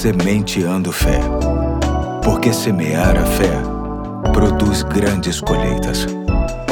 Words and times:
Sementeando 0.00 0.90
Fé. 0.90 1.20
Porque 2.24 2.54
semear 2.54 3.18
a 3.18 3.26
fé 3.26 3.50
produz 4.32 4.82
grandes 4.82 5.42
colheitas. 5.42 6.06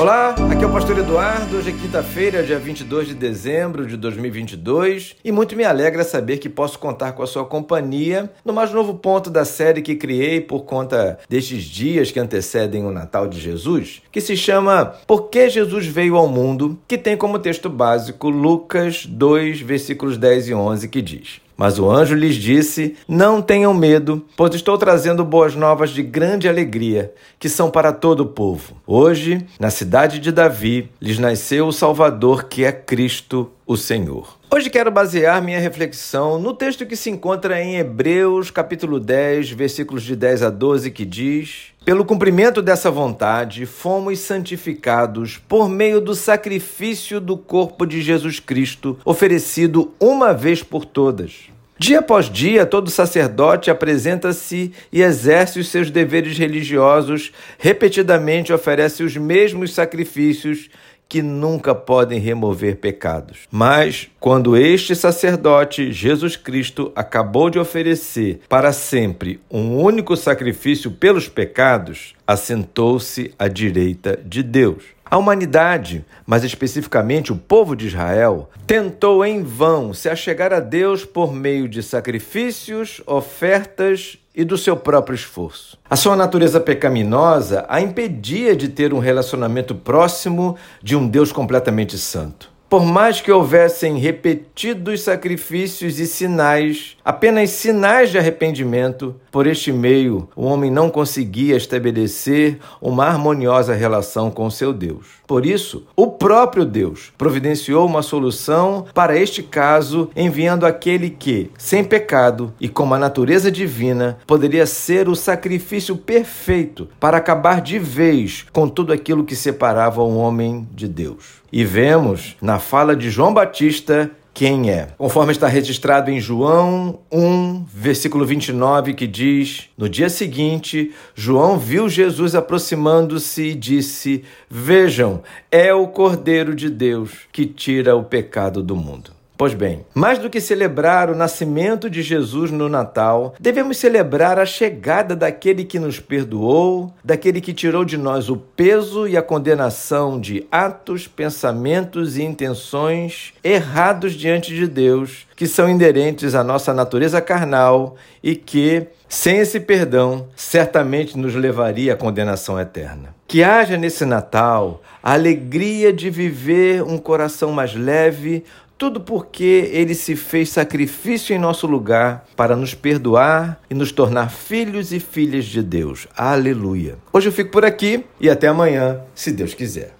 Olá, 0.00 0.30
aqui 0.50 0.64
é 0.64 0.66
o 0.66 0.72
Pastor 0.72 0.96
Eduardo. 0.96 1.58
Hoje 1.58 1.68
é 1.68 1.72
quinta-feira, 1.74 2.42
dia 2.42 2.58
22 2.58 3.08
de 3.08 3.14
dezembro 3.14 3.86
de 3.86 3.98
2022, 3.98 5.16
e 5.22 5.30
muito 5.30 5.54
me 5.54 5.64
alegra 5.64 6.04
saber 6.04 6.38
que 6.38 6.48
posso 6.48 6.78
contar 6.78 7.12
com 7.12 7.22
a 7.22 7.26
sua 7.26 7.44
companhia 7.44 8.32
no 8.42 8.54
mais 8.54 8.72
novo 8.72 8.94
ponto 8.94 9.28
da 9.28 9.44
série 9.44 9.82
que 9.82 9.94
criei 9.94 10.40
por 10.40 10.60
conta 10.60 11.18
destes 11.28 11.64
dias 11.64 12.10
que 12.10 12.18
antecedem 12.18 12.86
o 12.86 12.90
Natal 12.90 13.28
de 13.28 13.38
Jesus, 13.38 14.00
que 14.10 14.22
se 14.22 14.38
chama 14.38 14.94
Por 15.06 15.28
que 15.28 15.50
Jesus 15.50 15.86
veio 15.86 16.16
ao 16.16 16.28
mundo, 16.28 16.78
que 16.88 16.96
tem 16.96 17.14
como 17.14 17.38
texto 17.38 17.68
básico 17.68 18.30
Lucas 18.30 19.04
2, 19.04 19.60
versículos 19.60 20.16
10 20.16 20.48
e 20.48 20.54
11, 20.54 20.88
que 20.88 21.02
diz: 21.02 21.46
mas 21.58 21.76
o 21.76 21.90
anjo 21.90 22.14
lhes 22.14 22.36
disse: 22.36 22.94
Não 23.08 23.42
tenham 23.42 23.74
medo, 23.74 24.24
pois 24.36 24.54
estou 24.54 24.78
trazendo 24.78 25.24
boas 25.24 25.56
novas 25.56 25.90
de 25.90 26.04
grande 26.04 26.48
alegria, 26.48 27.12
que 27.36 27.48
são 27.48 27.68
para 27.68 27.92
todo 27.92 28.20
o 28.20 28.26
povo. 28.26 28.76
Hoje, 28.86 29.44
na 29.58 29.68
cidade 29.68 30.20
de 30.20 30.30
Davi, 30.30 30.88
lhes 31.02 31.18
nasceu 31.18 31.66
o 31.66 31.72
Salvador, 31.72 32.44
que 32.44 32.64
é 32.64 32.70
Cristo, 32.70 33.50
o 33.66 33.76
Senhor. 33.76 34.38
Hoje 34.50 34.70
quero 34.70 34.90
basear 34.90 35.42
minha 35.42 35.60
reflexão 35.60 36.38
no 36.38 36.54
texto 36.54 36.86
que 36.86 36.96
se 36.96 37.10
encontra 37.10 37.60
em 37.60 37.76
Hebreus, 37.76 38.50
capítulo 38.50 38.98
10, 38.98 39.50
versículos 39.50 40.04
de 40.04 40.14
10 40.14 40.44
a 40.44 40.50
12, 40.50 40.90
que 40.92 41.04
diz: 41.04 41.74
Pelo 41.88 42.04
cumprimento 42.04 42.60
dessa 42.60 42.90
vontade, 42.90 43.64
fomos 43.64 44.18
santificados 44.18 45.38
por 45.48 45.70
meio 45.70 46.02
do 46.02 46.14
sacrifício 46.14 47.18
do 47.18 47.34
corpo 47.34 47.86
de 47.86 48.02
Jesus 48.02 48.38
Cristo, 48.38 48.98
oferecido 49.06 49.94
uma 49.98 50.34
vez 50.34 50.62
por 50.62 50.84
todas. 50.84 51.48
Dia 51.78 52.00
após 52.00 52.28
dia, 52.28 52.66
todo 52.66 52.90
sacerdote 52.90 53.70
apresenta-se 53.70 54.70
e 54.92 55.00
exerce 55.00 55.60
os 55.60 55.68
seus 55.68 55.90
deveres 55.90 56.36
religiosos, 56.36 57.32
repetidamente 57.58 58.52
oferece 58.52 59.02
os 59.02 59.16
mesmos 59.16 59.72
sacrifícios 59.72 60.68
que 61.08 61.22
nunca 61.22 61.74
podem 61.74 62.20
remover 62.20 62.76
pecados. 62.76 63.40
Mas, 63.50 64.08
quando 64.20 64.56
este 64.56 64.94
sacerdote, 64.94 65.90
Jesus 65.90 66.36
Cristo, 66.36 66.92
acabou 66.94 67.48
de 67.48 67.58
oferecer 67.58 68.40
para 68.48 68.72
sempre 68.72 69.40
um 69.50 69.76
único 69.76 70.16
sacrifício 70.16 70.90
pelos 70.90 71.28
pecados, 71.28 72.14
assentou-se 72.26 73.32
à 73.38 73.48
direita 73.48 74.20
de 74.22 74.42
Deus. 74.42 74.84
A 75.10 75.16
humanidade, 75.16 76.04
mais 76.26 76.44
especificamente 76.44 77.32
o 77.32 77.36
povo 77.36 77.74
de 77.74 77.86
Israel, 77.86 78.50
tentou 78.66 79.24
em 79.24 79.42
vão 79.42 79.94
se 79.94 80.06
achegar 80.06 80.52
a 80.52 80.60
Deus 80.60 81.02
por 81.02 81.32
meio 81.32 81.66
de 81.66 81.82
sacrifícios, 81.82 83.00
ofertas 83.06 84.18
e 84.34 84.44
do 84.44 84.58
seu 84.58 84.76
próprio 84.76 85.14
esforço. 85.14 85.78
A 85.88 85.96
sua 85.96 86.14
natureza 86.14 86.60
pecaminosa 86.60 87.64
a 87.70 87.80
impedia 87.80 88.54
de 88.54 88.68
ter 88.68 88.92
um 88.92 88.98
relacionamento 88.98 89.74
próximo 89.74 90.56
de 90.82 90.94
um 90.94 91.08
Deus 91.08 91.32
completamente 91.32 91.96
santo. 91.96 92.57
Por 92.68 92.84
mais 92.84 93.18
que 93.18 93.32
houvessem 93.32 93.96
repetidos 93.96 95.00
sacrifícios 95.00 95.98
e 95.98 96.06
sinais, 96.06 96.98
apenas 97.02 97.48
sinais 97.48 98.10
de 98.10 98.18
arrependimento, 98.18 99.14
por 99.30 99.46
este 99.46 99.72
meio 99.72 100.28
o 100.36 100.44
homem 100.44 100.70
não 100.70 100.90
conseguia 100.90 101.56
estabelecer 101.56 102.58
uma 102.78 103.06
harmoniosa 103.06 103.72
relação 103.72 104.30
com 104.30 104.50
seu 104.50 104.74
Deus. 104.74 105.06
Por 105.26 105.46
isso, 105.46 105.86
o 105.96 106.08
próprio 106.08 106.66
Deus 106.66 107.10
providenciou 107.16 107.86
uma 107.86 108.02
solução 108.02 108.84
para 108.92 109.16
este 109.16 109.42
caso, 109.42 110.10
enviando 110.14 110.66
aquele 110.66 111.08
que, 111.08 111.50
sem 111.56 111.82
pecado 111.82 112.52
e 112.60 112.68
com 112.68 112.82
uma 112.82 112.98
natureza 112.98 113.50
divina, 113.50 114.18
poderia 114.26 114.66
ser 114.66 115.08
o 115.08 115.16
sacrifício 115.16 115.96
perfeito 115.96 116.88
para 117.00 117.16
acabar 117.16 117.62
de 117.62 117.78
vez 117.78 118.44
com 118.52 118.68
tudo 118.68 118.92
aquilo 118.92 119.24
que 119.24 119.36
separava 119.36 120.02
o 120.02 120.18
homem 120.18 120.68
de 120.74 120.86
Deus. 120.86 121.38
E 121.50 121.64
vemos 121.64 122.36
na 122.42 122.57
fala 122.58 122.94
de 122.96 123.10
João 123.10 123.32
Batista 123.32 124.10
quem 124.38 124.70
é. 124.70 124.86
Conforme 124.96 125.32
está 125.32 125.48
registrado 125.48 126.12
em 126.12 126.20
João 126.20 127.00
1, 127.10 127.64
versículo 127.74 128.24
29, 128.24 128.94
que 128.94 129.04
diz: 129.04 129.68
No 129.76 129.88
dia 129.88 130.08
seguinte, 130.08 130.94
João 131.12 131.58
viu 131.58 131.88
Jesus 131.88 132.36
aproximando-se 132.36 133.48
e 133.48 133.54
disse: 133.56 134.22
Vejam, 134.48 135.24
é 135.50 135.74
o 135.74 135.88
Cordeiro 135.88 136.54
de 136.54 136.70
Deus 136.70 137.10
que 137.32 137.46
tira 137.46 137.96
o 137.96 138.04
pecado 138.04 138.62
do 138.62 138.76
mundo. 138.76 139.17
Pois 139.38 139.54
bem, 139.54 139.86
mais 139.94 140.18
do 140.18 140.28
que 140.28 140.40
celebrar 140.40 141.08
o 141.08 141.14
nascimento 141.14 141.88
de 141.88 142.02
Jesus 142.02 142.50
no 142.50 142.68
Natal, 142.68 143.36
devemos 143.38 143.76
celebrar 143.76 144.36
a 144.36 144.44
chegada 144.44 145.14
daquele 145.14 145.64
que 145.64 145.78
nos 145.78 146.00
perdoou, 146.00 146.92
daquele 147.04 147.40
que 147.40 147.54
tirou 147.54 147.84
de 147.84 147.96
nós 147.96 148.28
o 148.28 148.36
peso 148.36 149.06
e 149.06 149.16
a 149.16 149.22
condenação 149.22 150.20
de 150.20 150.44
atos, 150.50 151.06
pensamentos 151.06 152.16
e 152.16 152.24
intenções 152.24 153.32
errados 153.44 154.14
diante 154.14 154.52
de 154.52 154.66
Deus, 154.66 155.28
que 155.36 155.46
são 155.46 155.70
inerentes 155.70 156.34
à 156.34 156.42
nossa 156.42 156.74
natureza 156.74 157.20
carnal 157.20 157.94
e 158.20 158.34
que, 158.34 158.88
sem 159.08 159.38
esse 159.38 159.60
perdão, 159.60 160.26
certamente 160.34 161.16
nos 161.16 161.36
levaria 161.36 161.92
à 161.92 161.96
condenação 161.96 162.58
eterna. 162.58 163.14
Que 163.28 163.44
haja 163.44 163.76
nesse 163.76 164.04
Natal 164.04 164.82
a 165.00 165.12
alegria 165.12 165.92
de 165.92 166.10
viver 166.10 166.82
um 166.82 166.98
coração 166.98 167.52
mais 167.52 167.74
leve, 167.74 168.42
tudo 168.78 169.00
porque 169.00 169.68
ele 169.72 169.94
se 169.94 170.14
fez 170.14 170.50
sacrifício 170.50 171.34
em 171.34 171.38
nosso 171.38 171.66
lugar 171.66 172.24
para 172.36 172.54
nos 172.54 172.74
perdoar 172.74 173.60
e 173.68 173.74
nos 173.74 173.90
tornar 173.90 174.30
filhos 174.30 174.92
e 174.92 175.00
filhas 175.00 175.44
de 175.46 175.60
Deus. 175.60 176.06
Aleluia. 176.16 176.96
Hoje 177.12 177.28
eu 177.28 177.32
fico 177.32 177.50
por 177.50 177.64
aqui 177.64 178.04
e 178.20 178.30
até 178.30 178.46
amanhã, 178.46 179.00
se 179.14 179.32
Deus 179.32 179.52
quiser. 179.52 179.94